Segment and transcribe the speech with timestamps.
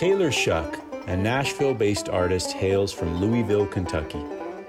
[0.00, 0.78] Taylor Shuck,
[1.08, 4.24] a Nashville based artist, hails from Louisville, Kentucky.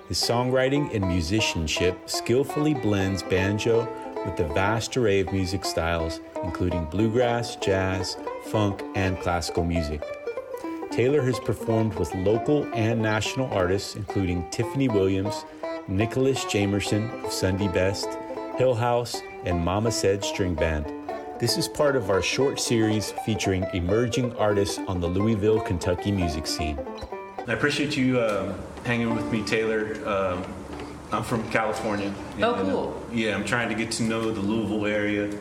[0.09, 3.87] His songwriting and musicianship skillfully blends banjo
[4.25, 8.17] with the vast array of music styles, including bluegrass, jazz,
[8.47, 10.03] funk, and classical music.
[10.91, 15.45] Taylor has performed with local and national artists, including Tiffany Williams,
[15.87, 18.09] Nicholas Jamerson of Sundy Best,
[18.57, 21.00] Hill House, and Mama Said String Band.
[21.41, 26.45] This is part of our short series featuring emerging artists on the Louisville, Kentucky music
[26.45, 26.77] scene.
[27.47, 29.97] I appreciate you uh, hanging with me, Taylor.
[30.07, 30.45] Um,
[31.11, 32.13] I'm from California.
[32.39, 33.05] Oh, and, uh, cool.
[33.11, 35.35] yeah, I'm trying to get to know the Louisville area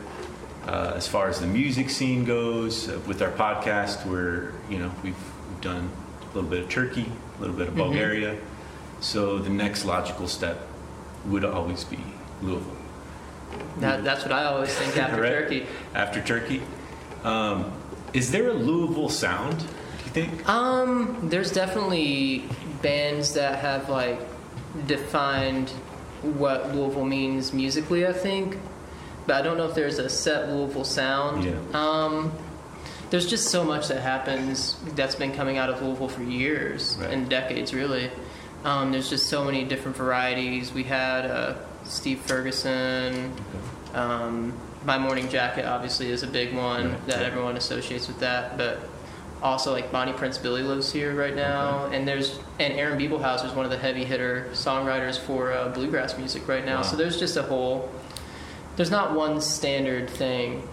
[0.66, 2.88] uh, as far as the music scene goes.
[2.88, 5.14] Uh, with our podcast, where you know we've,
[5.50, 5.90] we've done
[6.22, 8.38] a little bit of Turkey, a little bit of Bulgaria.
[9.00, 10.66] So the next logical step
[11.26, 11.98] would always be
[12.40, 12.78] Louisville.
[13.78, 15.30] That, that's what I always think after Right?
[15.30, 15.66] Turkey.
[15.94, 16.62] After Turkey,
[17.24, 17.72] um,
[18.12, 19.58] is there a Louisville sound?
[19.60, 19.64] Do
[20.04, 20.48] you think?
[20.48, 22.44] Um, there's definitely
[22.82, 24.18] bands that have like
[24.86, 25.70] defined
[26.22, 28.06] what Louisville means musically.
[28.06, 28.58] I think,
[29.26, 31.44] but I don't know if there's a set Louisville sound.
[31.44, 31.54] Yeah.
[31.72, 32.32] Um,
[33.10, 37.10] there's just so much that happens that's been coming out of Louisville for years Right.
[37.10, 38.10] and decades, really.
[38.64, 40.72] Um, there's just so many different varieties.
[40.72, 43.32] We had uh, Steve Ferguson.
[43.94, 44.52] Um,
[44.84, 48.78] My Morning Jacket obviously is a big one Right, that everyone associates with that, but
[49.42, 53.52] also like Bonnie Prince Billy lives here right now, and there's and Aaron Bibelhauser is
[53.52, 56.76] one of the heavy hitter songwriters for uh, bluegrass music right now.
[56.76, 56.82] Wow.
[56.82, 57.90] So there's just a whole.
[58.76, 60.66] There's not one standard thing.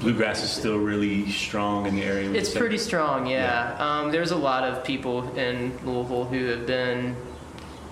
[0.00, 2.32] Bluegrass is still really strong in the area.
[2.32, 3.76] It's pretty strong, yeah.
[3.78, 7.16] Um, there's a lot of people in Louisville who have been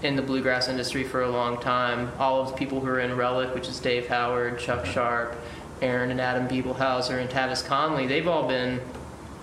[0.05, 2.13] in the bluegrass industry for a long time.
[2.19, 5.35] All of the people who are in Relic, which is Dave Howard, Chuck Sharp,
[5.81, 8.81] Aaron and Adam Bibelhauser, and Tavis Conley, they've all been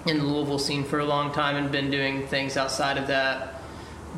[0.06, 3.62] in the Louisville scene for a long time and been doing things outside of that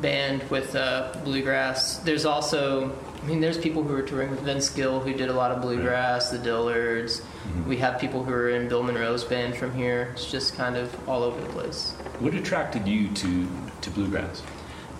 [0.00, 1.98] band with uh, bluegrass.
[1.98, 5.32] There's also, I mean, there's people who are touring with Vince Gill who did a
[5.32, 7.22] lot of bluegrass, the Dillards.
[7.66, 10.10] We have people who are in Bill Monroe's band from here.
[10.12, 11.92] It's just kind of all over the place.
[12.18, 13.48] What attracted you to
[13.80, 14.42] to bluegrass?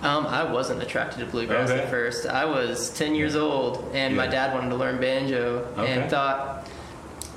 [0.04, 1.80] Um, I wasn't attracted to bluegrass Okay.
[1.82, 2.26] at first.
[2.26, 5.92] I was 10 years old, and my dad wanted to learn banjo, Okay.
[5.92, 6.68] and thought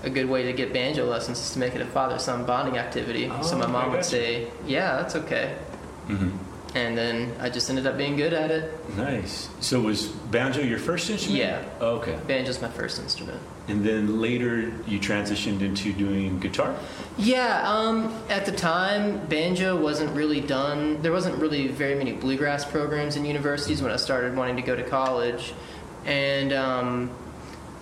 [0.04, 3.32] a good way to get banjo lessons is to make it a father-son bonding activity.
[3.42, 5.56] so Oh, my mom would say, "Yeah, that's okay,"
[6.10, 6.30] Mm-hmm.
[6.78, 8.72] And then I just ended up being good at it.
[8.96, 9.50] Nice.
[9.62, 11.40] So was banjo your first instrument?
[11.40, 11.64] Yeah.
[11.80, 12.20] Oh, okay.
[12.28, 13.42] Banjo's my first instrument.
[13.68, 16.76] And then later you transitioned into doing guitar.
[17.18, 21.02] Yeah, um, at the time, banjo wasn't really done.
[21.02, 24.76] There wasn't really very many bluegrass programs in universities when I started wanting to go
[24.76, 25.54] to college,
[26.06, 27.10] and um,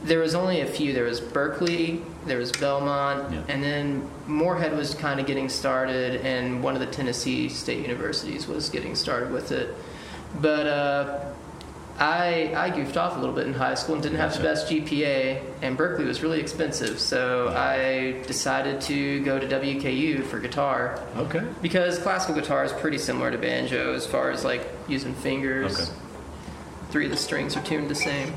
[0.04, 0.94] there was only a few.
[0.94, 3.42] There was Berklee, there was Belmont, Yeah.
[3.48, 8.48] and then Morehead was kind of getting started, and one of the Tennessee state universities
[8.48, 9.74] was getting started with it.
[10.42, 11.20] But uh,
[11.98, 14.68] I I goofed off a little bit in high school and didn't have the best
[14.70, 21.00] GPA, and Berklee was really expensive, so I decided to go to WKU for guitar
[21.18, 21.42] Okay.
[21.62, 25.74] because classical guitar is pretty similar to banjo as far as like using fingers.
[25.90, 25.92] Okay.
[26.92, 28.34] Three of the strings are tuned the same.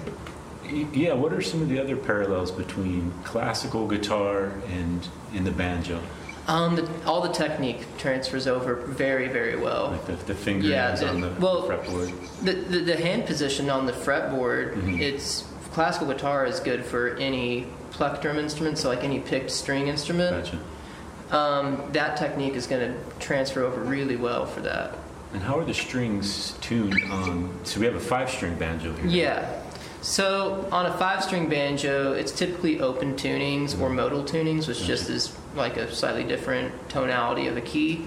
[0.92, 1.14] Yeah.
[1.14, 6.00] What are some of the other parallels between classical guitar and in the banjo?
[6.46, 9.90] Um, the, all the technique transfers over very, very well.
[9.90, 12.14] Like the, the fingers Yeah, the- on the well- fretboard.
[12.42, 14.98] The, the, the hand position on the fretboard, Mhm.
[15.00, 20.44] it's classical guitar is good for any plectrum instrument, so like any picked string instrument.
[20.44, 21.36] Gotcha.
[21.36, 24.94] Um, that technique is going to transfer over really well for that.
[25.34, 27.54] And how are the strings tuned on?
[27.64, 29.06] So we have a five-string banjo here.
[29.06, 29.62] Yeah.
[30.00, 35.36] So on a five-string banjo, it's typically open tunings or modal tunings, which just is
[35.54, 38.06] like a slightly different tonality of a key.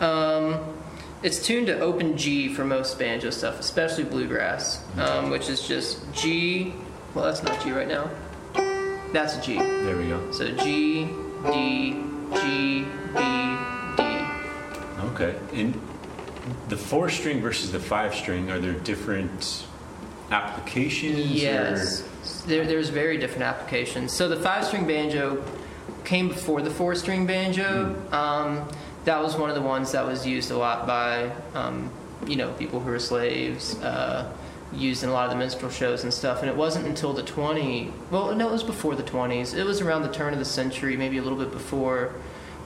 [0.00, 0.58] Um,
[1.22, 6.00] it's tuned to open G for most banjo stuff, especially bluegrass, um, which is just
[6.12, 6.74] G.
[7.14, 8.10] Well, that's not G right now.
[9.12, 9.56] That's a G.
[9.56, 10.30] There we go.
[10.32, 11.08] So G,
[11.50, 12.02] D,
[12.34, 13.56] G, B,
[13.96, 14.02] D.
[15.12, 15.34] Okay.
[15.52, 15.80] And
[16.68, 19.64] the four-string versus the five-string, are there different
[20.30, 21.18] applications?
[21.18, 22.02] Yes,
[22.46, 24.12] there, there's very different applications.
[24.12, 25.44] So the five-string banjo
[26.04, 27.94] came before the four-string banjo.
[28.12, 28.68] Um,
[29.04, 31.90] that was one of the ones that was used a lot by, um,
[32.26, 33.80] you know, people who were slaves.
[33.82, 34.32] Uh,
[34.72, 36.40] used in a lot of the minstrel shows and stuff.
[36.40, 39.56] And it wasn't until the 20, well, no, it was before the 20s.
[39.56, 42.12] It was around the turn of the century, maybe a little bit before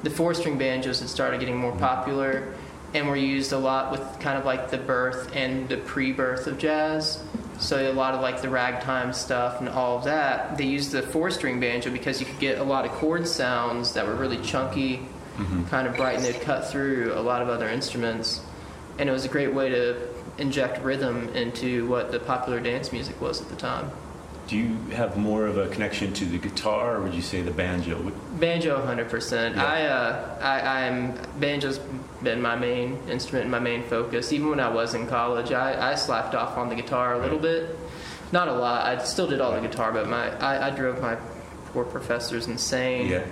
[0.03, 2.55] the four-string banjos had started getting more popular
[2.95, 6.59] and were used a lot with kind of like the birth and the pre-birth of
[6.59, 7.23] jazz.
[7.59, 11.03] So a lot of like the ragtime stuff and all of that, they used the
[11.03, 14.97] four-string banjo because you could get a lot of chord sounds that were really chunky
[15.37, 15.65] mm-hmm.
[15.65, 18.41] kind of bright and they'd cut through a lot of other instruments.
[18.99, 20.09] And it was a great way to
[20.39, 23.91] inject rhythm into what the popular dance music was at the time.
[24.51, 27.53] Do you have more of a connection to the guitar, or would you say the
[27.53, 28.11] banjo?
[28.41, 29.55] Banjo, hundred percent.
[29.55, 29.65] Yeah.
[29.65, 31.79] I, uh, I, I'm banjo's
[32.21, 34.33] been my main instrument and my main focus.
[34.33, 37.39] Even when I was in college, I, I slacked off on the guitar a little
[37.39, 37.43] Right.
[37.69, 37.79] bit,
[38.33, 38.87] not a lot.
[38.87, 41.15] I still did all the guitar, but my I, I drove my
[41.67, 43.07] poor professors insane.
[43.07, 43.25] Yeah.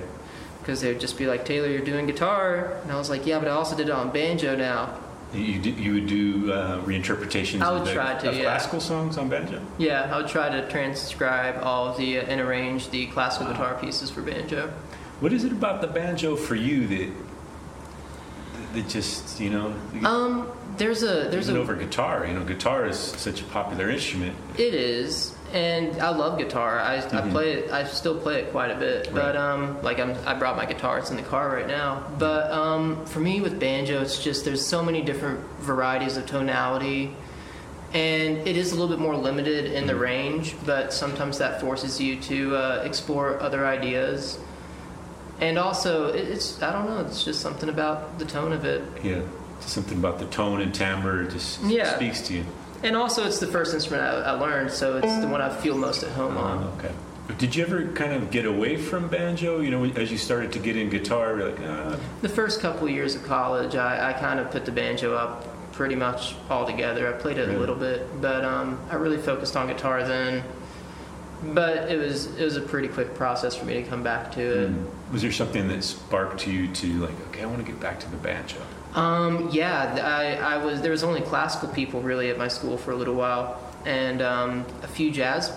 [0.60, 3.40] Because they would just be like, Taylor, you're doing guitar, and I was like, yeah,
[3.40, 5.00] but I also did it on banjo now.
[5.34, 8.44] You, do, you would do uh, reinterpretations I of, would the, try to, of yeah.
[8.44, 9.60] classical songs on banjo?
[9.76, 13.76] Yeah, I would try to transcribe all of the uh, and arrange the classical guitar
[13.78, 14.72] pieces for banjo.
[15.20, 17.10] What is it about the banjo for you that
[18.74, 22.26] that just you know Um, there's a there's even a over guitar?
[22.26, 24.34] You know, guitar is such a popular instrument.
[24.56, 26.78] It is, and I love guitar.
[26.80, 27.30] I, I Mhm.
[27.32, 27.70] play it.
[27.70, 29.10] I still play it quite a bit.
[29.14, 30.98] But um, like I'm, I brought my guitar.
[30.98, 32.02] It's in the car right now.
[32.18, 37.14] But um, for me with banjo, it's just there's so many different varieties of tonality,
[37.94, 40.00] and it is a little bit more limited in the Mhm.
[40.00, 40.56] range.
[40.66, 44.38] But sometimes that forces you to uh, explore other ideas.
[45.40, 47.00] And also, it's I don't know.
[47.00, 48.82] It's just something about the tone of it.
[49.02, 49.20] Yeah,
[49.60, 51.94] something about the tone and timbre just Yeah.
[51.94, 52.44] speaks to you.
[52.82, 55.76] And also, it's the first instrument I, I learned, so it's the one I feel
[55.76, 56.64] most at home on.
[56.64, 56.94] Oh, okay.
[57.36, 59.60] Did you ever kind of get away from banjo?
[59.60, 62.86] You know, as you started to get in guitar, you're like, ah, The first couple
[62.86, 66.66] of years of college, I, I kind of put the banjo up pretty much all
[66.66, 67.12] together.
[67.12, 67.56] I played it Really?
[67.56, 70.42] a little bit, but um, I really focused on guitar then.
[71.54, 74.40] But it was it was a pretty quick process for me to come back to
[74.40, 74.70] it.
[74.70, 75.12] mm.
[75.12, 78.10] was there something that sparked you to like, okay, I want to get back to
[78.10, 78.56] the banjo?
[78.94, 82.92] Um, yeah, I, I was there was only classical people really at my school for
[82.92, 85.52] a little while, and um, a few jazz,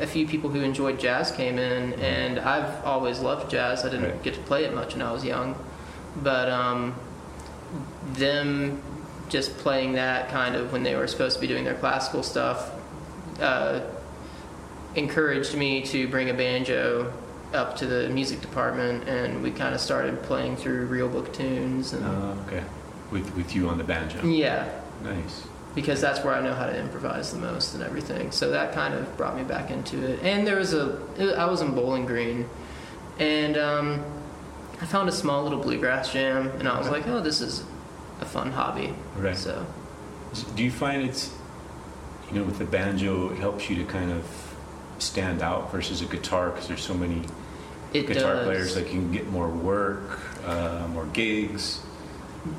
[0.00, 3.84] a few people who enjoyed jazz came in, and I've always loved jazz.
[3.84, 4.22] I didn't Right.
[4.22, 5.54] get to play it much when I was young,
[6.22, 6.94] but um,
[8.14, 8.82] them
[9.28, 12.70] just playing that kind of when they were supposed to be doing their classical stuff
[13.40, 13.80] uh,
[14.94, 17.10] encouraged me to bring a banjo
[17.54, 21.92] up to the music department, and we kind of started playing through real book tunes
[21.92, 22.04] and.
[22.04, 22.64] Uh, okay,
[23.10, 24.24] with with you on the banjo.
[24.26, 24.68] Yeah,
[25.02, 25.46] Nice.
[25.74, 28.30] because that's where I know how to improvise the most and everything.
[28.32, 30.20] So that kind of brought me back into it.
[30.22, 30.98] And there was a,
[31.38, 32.48] I was in Bowling Green,
[33.18, 34.02] and um,
[34.80, 36.96] I found a small little bluegrass jam, and I was Okay.
[37.00, 37.64] like, oh, this is
[38.20, 38.94] a fun hobby.
[39.16, 39.36] Right.
[39.36, 39.66] So
[40.56, 41.30] Do you find it's,
[42.30, 44.24] you know, with the banjo, it helps you to kind of
[44.98, 47.22] stand out versus a guitar because there's so many
[47.94, 48.44] it guitar does.
[48.44, 51.80] players you can get more work, uh, more gigs.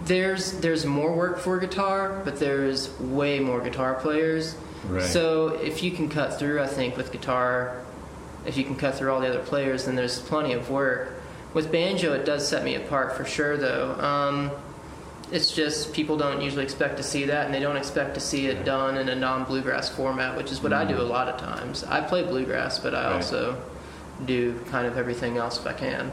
[0.06, 4.56] There's there's more work for guitar, but there's way more guitar players.
[4.88, 5.04] Right.
[5.04, 7.82] So if you can cut through, I think with guitar,
[8.46, 11.22] if you can cut through all the other players, then there's plenty of work.
[11.54, 13.94] With banjo, it does set me apart for sure, though.
[14.00, 14.52] Um,
[15.32, 18.48] it's just people don't usually expect to see that, and they don't expect to see
[18.48, 21.84] it done in a non-bluegrass format, which is what I do a lot of times.
[21.84, 23.06] I play bluegrass, but I.
[23.06, 23.16] Right.
[23.16, 23.62] also
[24.26, 26.12] do kind of everything else if I can.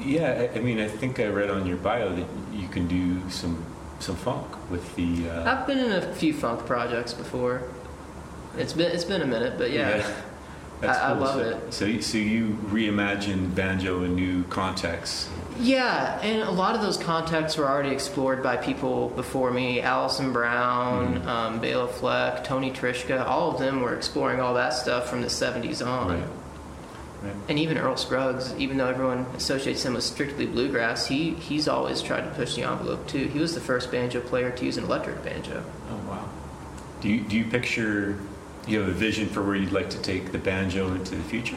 [0.00, 3.28] Yeah, I, I mean, I think I read on your bio that you can do
[3.30, 3.64] some
[4.00, 5.28] some funk with the.
[5.28, 7.62] Uh, I've been in a few funk projects before.
[8.56, 10.08] It's been it's been a minute, but yeah.
[10.80, 11.74] That's I- I love so, it.
[11.74, 15.28] So, you- so you reimagine banjo in new contexts.
[15.58, 19.80] Yeah, and a lot of those contexts were already explored by people before me.
[19.80, 21.26] Alison Brown, Mhm.
[21.26, 25.26] um, Bela Fleck, Tony Trischka, all of them were exploring all that stuff from the
[25.28, 26.20] 70s on.
[26.20, 26.28] Right.
[27.22, 27.34] Right.
[27.48, 32.00] And even Earl Scruggs, even though everyone associates him with strictly bluegrass, he, he's always
[32.00, 33.26] tried to push the envelope too.
[33.26, 35.64] He was the first banjo player to use an electric banjo.
[35.90, 36.28] Oh wow.
[37.00, 38.18] Do you do you picture
[38.68, 41.56] you have a vision for where you'd like to take the banjo into the future?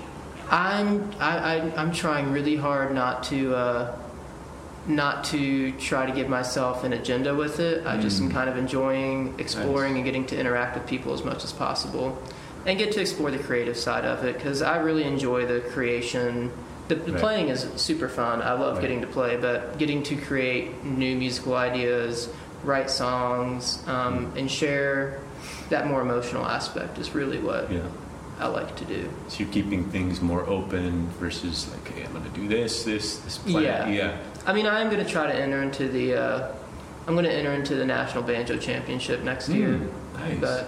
[0.49, 3.95] I'm I, I, I'm trying really hard not to uh,
[4.87, 7.85] not to try to give myself an agenda with it.
[7.85, 8.33] I just am Mm.
[8.33, 9.97] kind of enjoying exploring Nice.
[9.97, 12.19] and getting to interact with people as much as possible,
[12.65, 16.51] and get to explore the creative side of it because I really enjoy the creation.
[16.87, 17.21] The, the Right.
[17.21, 18.41] playing is super fun.
[18.41, 18.81] I love Right.
[18.81, 22.29] getting to play, but getting to create new musical ideas,
[22.63, 25.19] write songs, um, and share
[25.69, 27.79] that more emotional aspect is really what Yeah.
[28.39, 29.07] I like to do.
[29.27, 33.17] So you're keeping things more open versus like, hey, I'm going to do this, this,
[33.17, 33.63] this plan.
[33.63, 33.87] Yeah.
[33.87, 34.11] Yeah.
[34.45, 36.15] I mean, I am going to try to enter into the.
[36.15, 36.47] Uh,
[37.07, 39.69] I'm going to enter into the national banjo championship next year.
[39.69, 39.89] Mm,
[40.19, 40.37] nice.
[40.39, 40.65] But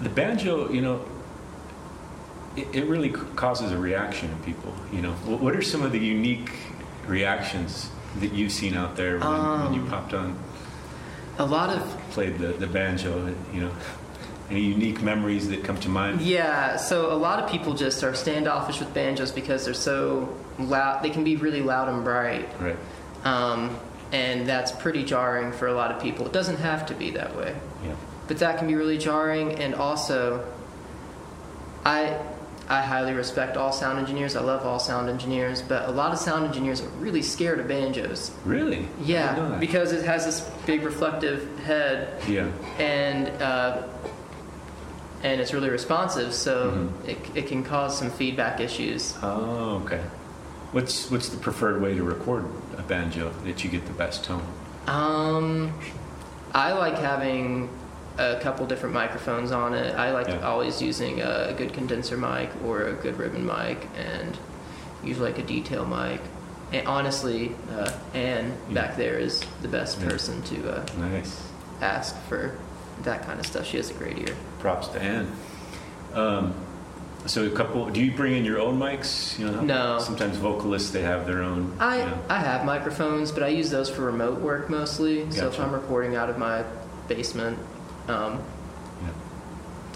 [0.00, 1.04] the banjo, you know,
[2.56, 4.72] it, it really causes a reaction in people.
[4.92, 6.50] You know, what, what are some of the unique
[7.06, 7.90] reactions
[8.20, 9.30] that you've seen out there when,
[9.64, 10.38] when you Um, popped on,
[11.38, 13.34] a lot of played the, the banjo?
[13.52, 13.70] You know,
[14.50, 16.20] Any unique memories that come to mind?
[16.22, 21.02] Yeah, so a lot of people just are standoffish with banjos because they're so loud.
[21.02, 22.76] They can be really loud and bright, Right.
[23.24, 23.76] um,
[24.10, 26.24] and that's pretty jarring for a lot of people.
[26.24, 27.92] It doesn't have to be that way, Yeah.
[28.28, 29.52] But that can be really jarring.
[29.54, 30.44] And also,
[31.84, 32.16] I
[32.70, 34.36] I highly respect all sound engineers.
[34.36, 37.66] I love all sound engineers, but a lot of sound engineers are really scared of
[37.66, 38.30] banjos.
[38.44, 38.76] Really?
[38.76, 39.04] I didn't know
[39.52, 42.46] Yeah, because it has this big reflective head Yeah.
[42.78, 43.82] and uh,
[45.22, 47.08] and it's really responsive, so Mhm.
[47.08, 49.16] it, it can cause some feedback issues.
[49.22, 50.00] Oh, okay.
[50.72, 52.44] What's what's the preferred way to record
[52.76, 54.42] a banjo that you get the best tone?
[54.86, 55.72] Um,
[56.54, 57.70] I like having
[58.18, 59.94] a couple different microphones on it.
[59.96, 60.40] I like Yeah.
[60.46, 64.36] always using a good condenser mic or a good ribbon mic, and
[65.04, 66.20] usually like a detail mic.
[66.72, 68.74] And honestly, uh, Anne Yeah.
[68.74, 70.08] back there is the best Yeah.
[70.10, 71.40] person to uh, Nice.
[71.80, 72.52] ask for
[73.04, 73.64] that kind of stuff.
[73.64, 74.34] She has a great ear.
[74.58, 75.28] Props to Ann.
[76.14, 76.52] Um,
[77.26, 77.86] so a couple.
[77.86, 79.38] Do you bring in your own mics?
[79.38, 79.60] You know.
[79.60, 79.98] No.
[80.00, 81.72] Sometimes vocalists they have their own.
[81.78, 82.18] I, you know.
[82.28, 85.30] I have microphones, but I use those for remote work mostly.
[85.30, 86.64] So if I'm recording out of my
[87.06, 87.58] basement,
[88.08, 88.42] um,
[89.02, 89.08] Yeah.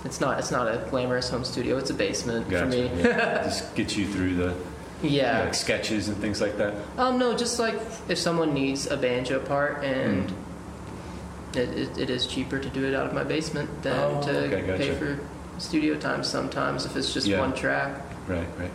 [0.04, 1.78] it's not it's not a glamorous home studio.
[1.78, 2.64] It's a basement Gotcha.
[2.64, 2.90] for me.
[3.02, 3.42] yeah.
[3.44, 4.54] Just get you through the
[5.02, 5.40] Yeah.
[5.40, 6.74] like sketches and things like that.
[6.98, 7.74] Um, no, just like
[8.08, 11.56] if someone needs a banjo part and Mm.
[11.56, 14.38] it, it, it is cheaper to do it out of my basement than Oh, to
[14.46, 14.78] okay, gotcha.
[14.78, 15.18] pay for
[15.58, 17.40] studio time sometimes if it's just Yeah.
[17.40, 18.46] one track Right.
[18.58, 18.70] Right.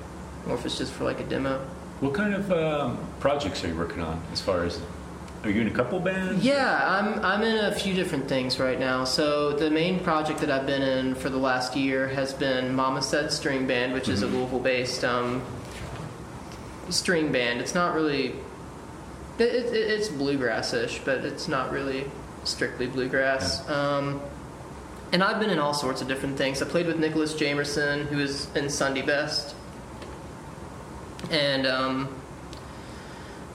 [0.48, 1.60] or if it's just for like a demo.
[2.02, 4.22] What kind of um, projects are you working on?
[4.32, 4.80] As far as
[5.48, 6.44] are you in a couple bands?
[6.44, 9.04] Yeah, I'm I'm in a few different things right now.
[9.06, 13.02] So the main project that I've been in for the last year has been Mama
[13.02, 14.34] Said String Band, which is a Mhm.
[14.34, 15.42] Louisville-based um,
[16.90, 17.60] string band.
[17.62, 18.36] It's not really
[19.40, 22.06] it, it, it's bluegrassish, but it's not really
[22.44, 23.68] strictly bluegrass.
[23.70, 24.20] Um,
[25.14, 26.62] and I've been in all sorts of different things.
[26.62, 29.56] I played with Nicholas Jamerson, who is in Sundy Best,
[31.30, 32.10] and um,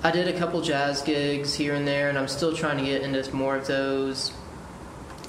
[0.04, 3.02] I did a couple jazz gigs here and there, and I'm still trying to get
[3.02, 4.32] into more of those.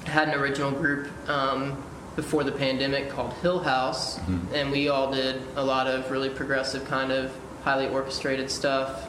[0.08, 1.82] I had an original group um,
[2.16, 4.52] before the pandemic called Hill House, Mhm.
[4.54, 7.32] and we all did a lot of really progressive, kind of
[7.64, 9.08] highly orchestrated stuff.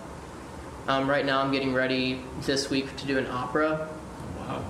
[0.87, 3.89] Um, right now, I'm getting ready this week to do an opera.
[4.41, 4.65] Wow.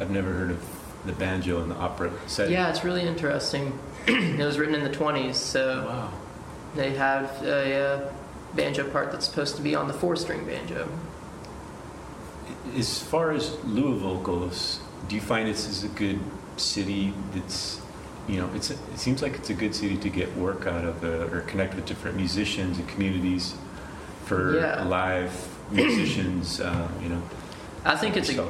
[0.00, 0.62] I've never heard of
[1.06, 2.52] the banjo in the opera setting.
[2.52, 3.78] Yeah, it's really interesting.
[4.06, 6.08] it was written in the 20s, so Wow.
[6.76, 8.00] they have a, uh
[8.54, 10.88] banjo part that's supposed to be on the four-string banjo.
[12.76, 16.18] As far as Louisville goes, do you find this is a good
[16.56, 17.80] city that's,
[18.28, 21.04] you know, it's, it seems like it's a good city to get work out of
[21.04, 23.54] uh, or connect with different musicians and communities
[24.24, 24.82] for Yeah.
[24.84, 25.32] live
[25.70, 27.22] musicians, uh, you know.
[27.84, 28.48] I think it's a.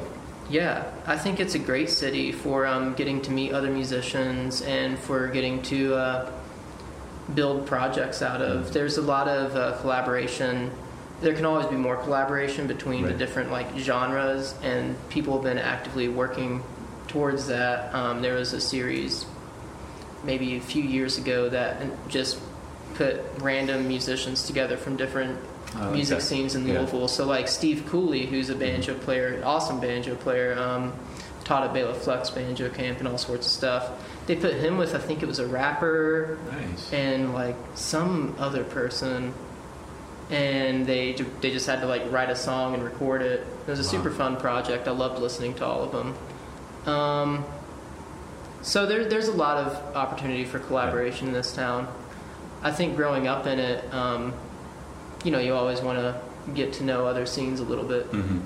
[0.49, 4.97] Yeah, I think it's a great city for um, getting to meet other musicians and
[4.99, 6.31] for getting to uh,
[7.33, 8.67] build projects out of.
[8.67, 8.73] Mhm.
[8.73, 10.71] There's a lot of uh, collaboration.
[11.21, 15.57] There can always be more collaboration between the different like genres, and people have been
[15.57, 16.61] actively working
[17.07, 17.93] towards that.
[17.95, 19.25] Um, there was a series
[20.23, 22.37] maybe a few years ago that just
[22.95, 25.37] put random musicians together from different
[25.77, 26.25] Oh, music okay.
[26.25, 26.79] scenes in Yeah.
[26.79, 27.07] Louisville.
[27.09, 30.93] So like Steve Cooley, who's a banjo player, awesome banjo player, um,
[31.45, 33.91] taught at Bela Fleck's Banjo Camp and all sorts of stuff.
[34.27, 36.91] They put him with I think it was a rapper Nice.
[36.91, 39.33] and like some other person,
[40.29, 43.45] and they they just had to like write a song and record it.
[43.67, 43.89] It was a Wow.
[44.03, 44.87] super fun project.
[44.87, 46.15] I loved listening to all of them.
[46.93, 47.45] Um,
[48.61, 51.87] so there, there's a lot of opportunity for collaboration in this town.
[52.63, 54.33] I think growing up in it, um,
[55.23, 56.19] you know, you always want to
[56.53, 58.05] get to know other scenes a little bit.
[58.07, 58.39] hmm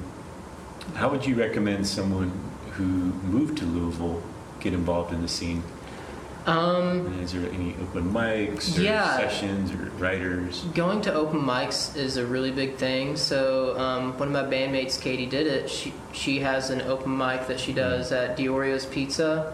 [0.95, 2.31] How would you recommend someone
[2.71, 4.21] who moved to Louisville
[4.59, 5.63] get involved in the scene?
[6.45, 9.17] Um, is there any open mics or Yeah.
[9.17, 10.63] sessions or writers?
[10.73, 13.17] Going to open mics is a really big thing.
[13.17, 15.69] So um, one of my bandmates, Katie, did it.
[15.69, 19.53] She she has an open mic that she does at Diorio's Pizza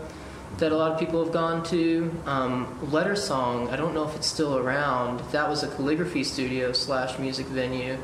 [0.57, 2.09] that a lot of people have gone to.
[2.25, 5.19] Um, Letter Song, I don't know if it's still around.
[5.31, 7.97] That was a calligraphy studio slash music venue,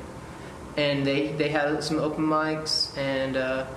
[0.75, 3.68] and they they had some open mics and uh,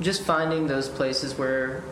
[0.00, 1.82] just finding those places where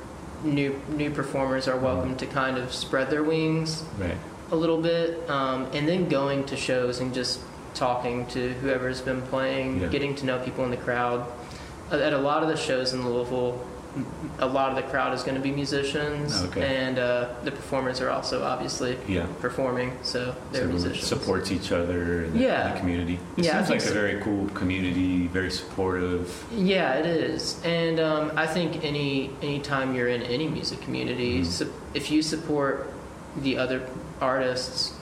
[0.42, 4.16] new new performers are welcome to kind of spread their wings Right.
[4.52, 7.40] a little bit, um, and then going to shows and just
[7.74, 9.88] talking to whoever's been playing, Yeah.
[9.88, 11.24] getting to know people in the crowd.
[11.90, 13.58] At at a lot of the shows in Louisville,
[14.40, 16.62] a lot of the crowd is going to be musicians, Okay.
[16.76, 19.26] and uh, the performers are also obviously Yeah.
[19.40, 21.06] performing, so they're So musicians.
[21.06, 22.72] supports each other in the, Yeah.
[22.72, 23.18] the community.
[23.36, 26.44] It Yeah, seems like a very cool community, very supportive.
[26.52, 31.46] Yeah, it is, and um, I think any anytime you're in any music community, Mhm.
[31.46, 32.90] su- if you support
[33.42, 33.82] the other
[34.20, 34.92] artists,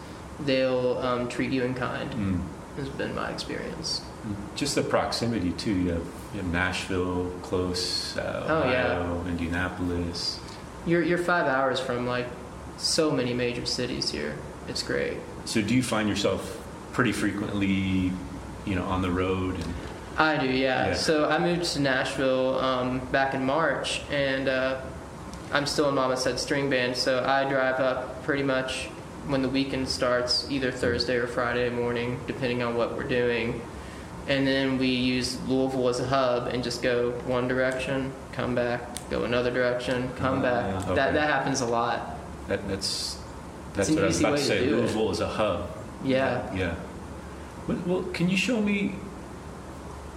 [0.45, 2.11] they'll um, treat you in kind.
[2.13, 2.41] Mm.
[2.79, 4.01] Has been my experience.
[4.55, 5.73] Just the proximity too.
[5.73, 9.29] You have, you have Nashville, close, uh, Oh, yeah.
[9.29, 10.39] Indianapolis.
[10.87, 12.27] You're you're five hours from like
[12.77, 14.37] so many major cities here.
[14.69, 15.19] It's great.
[15.45, 16.59] So do you find yourself
[16.93, 18.13] pretty frequently,
[18.65, 19.55] you know, on the road?
[19.57, 19.75] And,
[20.19, 20.89] I do, yeah.
[20.89, 20.95] Yeah.
[20.95, 24.81] So I moved to Nashville um, back in March, and uh,
[25.53, 26.97] I'm still in Mama Said String Band.
[26.97, 28.87] So I drive up pretty much
[29.27, 33.61] when the weekend starts, either Thursday or Friday morning, depending on what we're doing.
[34.29, 38.81] And then we use Louisville as a hub and just go one direction, come back,
[39.11, 40.87] go another direction, come Ah, back.
[40.95, 42.17] That that happens a lot.
[42.49, 43.19] that, that's
[43.75, 44.65] that's an what I was easy about to way to say.
[44.69, 44.79] do it.
[44.79, 45.71] Louisville is a hub.
[46.05, 46.55] Yeah.
[46.55, 46.75] Yeah.
[47.67, 48.95] Well, well, can you show me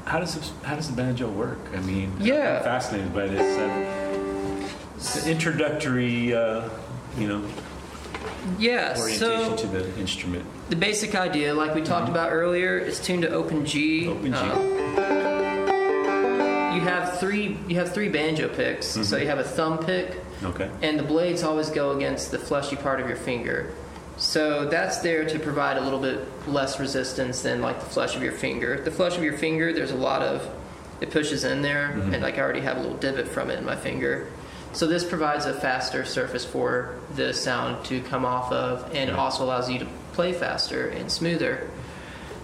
[0.05, 1.57] how does this, how does the banjo work?
[1.74, 2.57] I mean, Yeah.
[2.57, 3.41] I'm fascinated by this.
[3.57, 6.69] Uh, introductory, uh,
[7.17, 7.43] you know,
[8.60, 8.96] Yeah.
[8.98, 10.46] orientation So to the instrument.
[10.70, 14.08] the basic idea, like we talked about earlier, is tuned to open G.
[14.08, 14.38] Open G.
[14.38, 14.62] Um,
[16.75, 17.58] you have three.
[17.67, 18.88] You have three banjo picks.
[18.88, 19.22] So Mhm.
[19.22, 20.70] you have a thumb pick, Okay.
[20.82, 23.67] and the blades always go against the fleshy part of your finger.
[24.17, 28.24] So that's there to provide a little bit less resistance than like the flesh of
[28.24, 28.79] your finger.
[28.84, 30.48] The flesh of your finger, there's a lot of
[31.01, 32.13] it pushes in there, Mhm.
[32.13, 34.27] and like I already have a little divot from it in my finger.
[34.75, 39.17] So this provides a faster surface for the sound to come off of, and Right.
[39.17, 41.67] also allows you to play faster and smoother.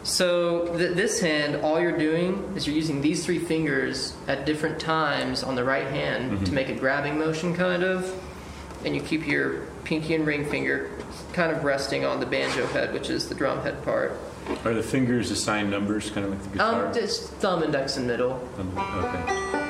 [0.04, 4.80] So th- this hand, all you're doing is you're using these three fingers at different
[4.80, 6.56] times on the right hand to Mhm.
[6.56, 8.10] make a grabbing motion, kind of,
[8.86, 10.90] and you keep your pinky and ring finger
[11.34, 14.18] kind of resting on the banjo head, which is the drum head part.
[14.66, 16.86] Are the fingers assigned numbers, kind of like the guitar?
[16.88, 18.72] Um, just thumb, index, and middle, Um,
[19.04, 19.61] okay.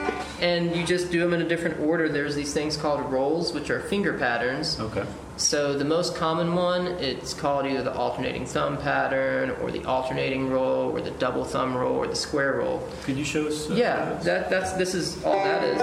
[0.41, 2.09] And you just do them in a different order.
[2.09, 4.79] There's these things called rolls, which are finger patterns.
[4.79, 5.05] Okay.
[5.37, 10.49] So the most common one, it's called either the alternating thumb pattern, or the alternating
[10.49, 12.87] roll, or the double thumb roll, or the square roll.
[13.03, 13.69] Could you show us?
[13.69, 15.81] uh, Yeah, that, that's this is all that is.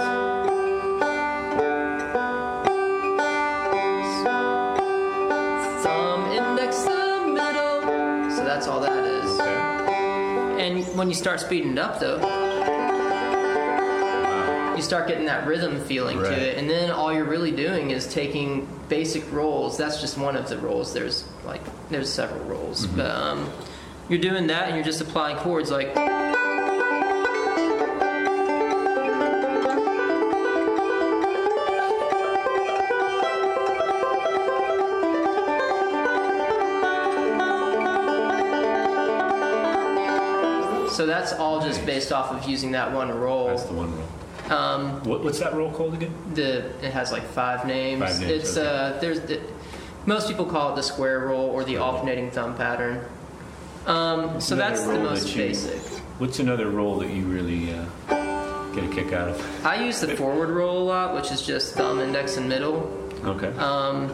[5.83, 7.81] Thumb, index, thumb, middle.
[8.35, 9.39] So that's all that is.
[9.39, 10.67] Okay.
[10.67, 12.48] And when you start speeding it up, though.
[14.79, 16.29] You start getting that rhythm feeling Right.
[16.29, 16.57] to it.
[16.57, 19.77] And then all you're really doing is taking basic rolls.
[19.77, 20.93] That's just one of the rolls.
[20.93, 22.95] There's like there's several rolls, Mhm.
[22.95, 23.49] but um,
[24.07, 25.93] you're doing that, and you're just applying chords like.
[40.91, 43.47] So that's all just based off of using that one roll.
[43.47, 44.07] That's the one roll.
[44.49, 46.13] Um, What, what's that roll called again?
[46.33, 48.01] the it has like five names.
[48.01, 48.67] Five names, It's okay.
[48.67, 49.39] uh, there's the,
[50.05, 53.05] most people call it the square roll or the alternating thumb pattern.
[53.85, 55.81] Um, so that's the most that you- basic.
[56.19, 57.85] What's another roll that you really uh,
[58.73, 59.65] get a kick out of?
[59.65, 62.91] I use the forward roll a lot, which is just thumb, index, and middle.
[63.23, 63.47] Okay.
[63.57, 64.13] Um,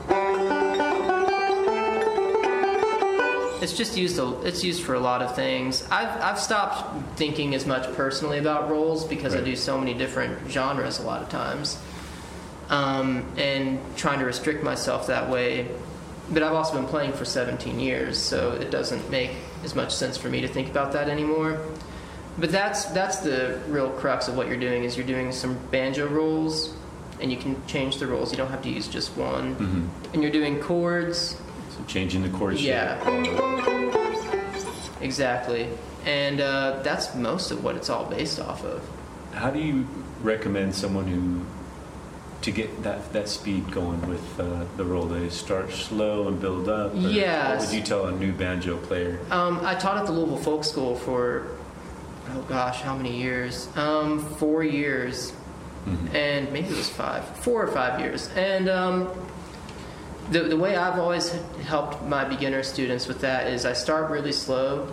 [3.66, 4.20] it's just used.
[4.20, 5.84] A, it's used for a lot of things.
[5.92, 10.50] I've I've stopped thinking as much personally about rolls because I do so many different
[10.50, 11.78] genres a lot of times,
[12.70, 15.68] um, and trying to restrict myself that way.
[16.32, 19.32] But I've also been playing for 17 years, so it doesn't make
[19.64, 21.60] as much sense for me to think about that anymore.
[22.38, 26.08] But that's that's the real crux of what you're doing is you're doing some banjo
[26.08, 26.76] rolls,
[27.20, 28.32] and you can change the rolls.
[28.32, 29.54] You don't have to use just one.
[29.56, 31.38] hmm And you're doing chords.
[31.76, 32.68] So changing the chord shape.
[32.68, 33.02] Yeah.
[35.02, 35.68] Exactly.
[36.06, 38.88] And uh, that's most of what it's all based off of.
[39.34, 39.88] How do you
[40.22, 41.42] recommend someone who
[42.42, 45.06] to get that that speed going with uh, the roll?
[45.06, 46.92] They start slow and build up.
[46.96, 47.60] Yes.
[47.62, 49.20] What would you tell a new banjo player?
[49.32, 51.48] Um, I taught at the Louisville Folk School for,
[52.34, 53.68] oh gosh, how many years?
[53.76, 55.34] Um, four years.
[55.86, 56.16] Mhm.
[56.16, 58.28] and maybe it was five, four or five years.
[58.36, 59.08] And um,
[60.32, 61.30] the, the way I've always
[61.64, 64.88] helped my beginner students with that is I start really slow,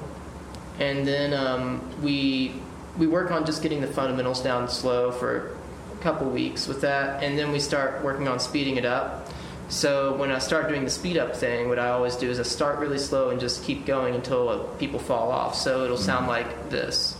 [0.78, 2.54] and then um, we
[2.98, 5.56] we work on just getting the fundamentals down slow for
[5.92, 9.28] a couple weeks with that, and then we start working on speeding it up.
[9.68, 12.42] So when I start doing the speed up thing, what I always do is I
[12.42, 15.54] start really slow and just keep going until people fall off.
[15.54, 17.16] So it'll sound like this.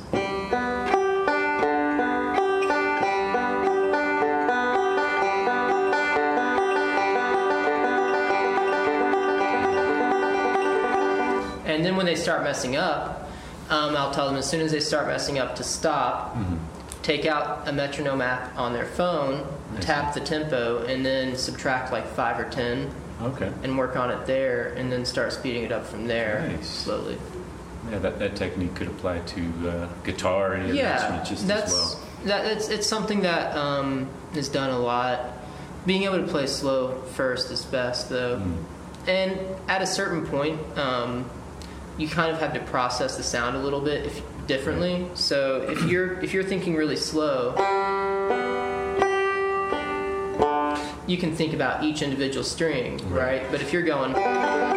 [11.72, 13.28] And then when they start messing up,
[13.70, 16.56] um, I'll tell them as soon as they start messing up to stop, Mm-hmm.
[17.02, 21.90] take out a metronome app on their phone, I tap the tempo, and then subtract
[21.92, 22.90] like five or ten
[23.22, 23.50] Okay.
[23.62, 26.68] and work on it there, and then start speeding it up from there Nice.
[26.68, 27.16] slowly.
[27.90, 31.72] Yeah, that, that technique could apply to uh, guitar and other Yeah, instrument just that's
[31.72, 32.00] as well.
[32.26, 32.46] that.
[32.46, 35.18] It's it's something that um, is done a lot.
[35.86, 38.38] Being able to play slow first is best, though.
[38.38, 38.64] Mm.
[39.08, 41.28] And at a certain point, um,
[42.02, 45.06] you kind of have to process the sound a little bit if, differently.
[45.14, 47.54] So if you're if you're thinking really slow,
[51.06, 53.40] you can think about each individual string, Right.
[53.42, 53.42] right?
[53.52, 54.72] But if you're going, Yeah.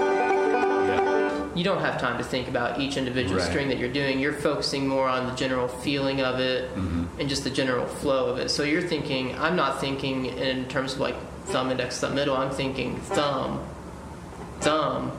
[1.55, 3.49] you don't have time to think about each individual Right.
[3.49, 4.19] string that you're doing.
[4.19, 7.07] You're focusing more on the general feeling of it Mhm.
[7.19, 8.51] and just the general flow of it.
[8.51, 11.15] So you're thinking, I'm not thinking in terms of like
[11.47, 12.35] thumb, index, thumb, middle.
[12.37, 13.59] I'm thinking thumb,
[14.61, 15.11] thumb,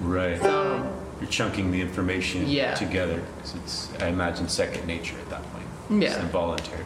[0.00, 0.38] Right.
[0.40, 0.88] thumb.
[1.20, 2.74] You're chunking the information Yeah.
[2.74, 6.02] together 'cause it's, I imagine, second nature at that point.
[6.02, 6.08] Yeah.
[6.10, 6.84] It's involuntary.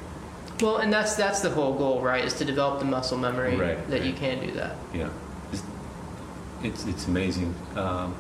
[0.61, 2.25] Well, and that's that's the whole goal, right?
[2.25, 4.77] Is to develop the muscle memory Right, that you can do that.
[4.95, 5.09] Yeah.
[5.53, 5.63] It's,
[6.63, 8.15] it's, it's amazing um,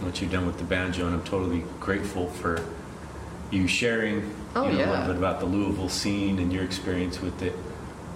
[0.00, 2.60] what you've done with the banjo, and I'm totally grateful for
[3.50, 7.20] you sharing Oh, you know, a little bit about the Louisville scene and your experience
[7.22, 7.52] with it.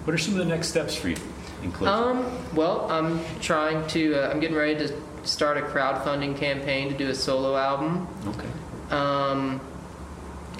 [0.03, 1.15] What are some of the next steps for you
[1.63, 1.87] in?
[1.87, 4.15] Um, well, I'm trying to.
[4.15, 4.93] Uh, I'm getting ready to
[5.23, 8.07] start a crowdfunding campaign to do a solo album.
[8.27, 8.47] okay.
[8.89, 9.61] Um,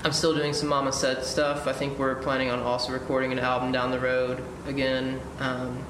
[0.05, 1.65] I'm still doing some Mama Said stuff.
[1.65, 5.21] I think we're planning on also recording an album down the road again.
[5.39, 5.85] Um,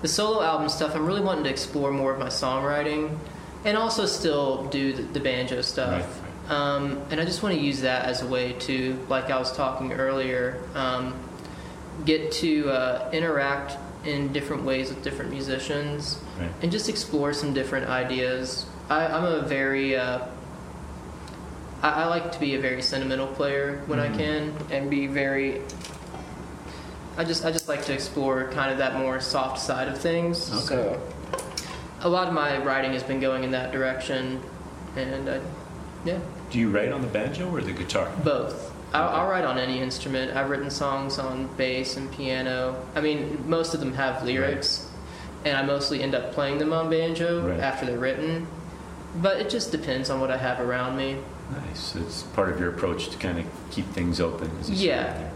[0.00, 3.18] the solo album stuff, I'm really wanting to explore more of my songwriting
[3.64, 6.20] and also still do the, the banjo stuff.
[6.48, 9.38] Right, Um, and I just want to use that as a way to, like I
[9.38, 11.18] was talking earlier, um,
[12.04, 16.50] get to uh, interact in different ways with different musicians Right.
[16.62, 18.66] and just explore some different ideas.
[18.88, 20.20] I, I'm a very, uh,
[21.82, 24.14] I, I like to be a very sentimental player when Mhm.
[24.14, 25.62] I can, and be very.
[27.16, 30.50] I just, I just like to explore kind of that more soft side of things.
[30.52, 30.60] Okay.
[30.64, 31.02] So,
[32.02, 34.40] a lot of my writing has been going in that direction,
[34.96, 35.40] and I,
[36.04, 36.18] yeah,
[36.50, 38.08] Do you write on the banjo or the guitar?
[38.22, 38.67] both.
[38.92, 40.36] I'll, I'll write on any instrument.
[40.36, 42.84] I've written songs on bass and piano.
[42.94, 44.90] I mean, most of them have lyrics,
[45.44, 47.60] and I mostly end up playing them on banjo Right.
[47.60, 48.46] after they're written.
[49.16, 51.18] But it just depends on what I have around me.
[51.50, 51.96] Nice.
[51.96, 54.50] It's part of your approach to kind of keep things open.
[54.60, 55.30] As you said Yeah.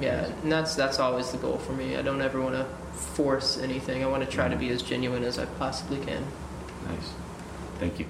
[0.00, 1.96] Yeah, and that's that's always the goal for me.
[1.96, 4.04] I don't ever want to force anything.
[4.04, 4.60] I want to try to mm-hmm.
[4.60, 6.24] be as genuine as I possibly can.
[6.86, 7.12] Nice.
[7.80, 8.06] Thank you.